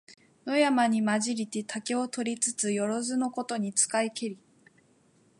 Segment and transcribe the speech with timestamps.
[0.47, 4.39] 野山にまじりて竹を取りつ、よろづのことに使いけり。